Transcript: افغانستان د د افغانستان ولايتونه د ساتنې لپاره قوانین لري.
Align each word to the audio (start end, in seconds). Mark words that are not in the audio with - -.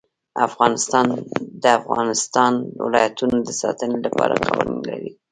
افغانستان 0.47 1.05
د 1.11 1.15
د 1.63 1.65
افغانستان 1.79 2.53
ولايتونه 2.85 3.37
د 3.41 3.49
ساتنې 3.61 3.97
لپاره 4.05 4.35
قوانین 4.45 4.81
لري. 4.89 5.11